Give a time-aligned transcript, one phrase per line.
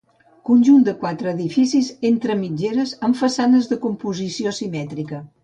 [0.49, 5.23] Conjunt de quatre edificis entre mitgeres amb façanes de composició simètrica.